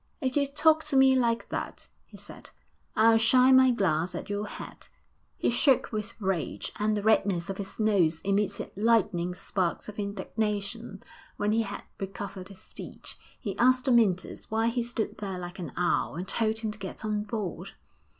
'If 0.19 0.35
you 0.35 0.47
talk 0.47 0.83
to 0.85 0.95
me 0.95 1.15
like 1.15 1.49
that,' 1.49 1.87
he 2.07 2.17
said, 2.17 2.49
'I'll 2.95 3.19
shy 3.19 3.51
my 3.51 3.69
glass 3.69 4.15
at 4.15 4.31
your 4.31 4.47
head.' 4.47 4.87
He 5.37 5.51
shook 5.51 5.91
with 5.91 6.19
rage, 6.19 6.71
and 6.79 6.97
the 6.97 7.03
redness 7.03 7.51
of 7.51 7.59
his 7.59 7.79
nose 7.79 8.19
emitted 8.21 8.71
lightning 8.75 9.35
sparks 9.35 9.87
of 9.87 9.99
indignation; 9.99 11.03
when 11.37 11.51
he 11.51 11.61
had 11.61 11.83
recovered 11.99 12.49
his 12.49 12.59
speech, 12.61 13.19
he 13.39 13.55
asked 13.59 13.87
Amyntas 13.87 14.49
why 14.49 14.69
he 14.69 14.81
stood 14.81 15.19
there 15.19 15.37
like 15.37 15.59
an 15.59 15.71
owl, 15.77 16.15
and 16.15 16.27
told 16.27 16.57
him 16.57 16.71
to 16.71 16.79
get 16.79 17.05
on 17.05 17.21
board. 17.21 17.73